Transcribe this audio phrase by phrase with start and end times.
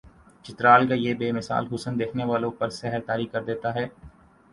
[0.45, 3.85] چترال کا یہ بے مثال حسن دیکھنے والوں پر سحر طاری کردیتا ہے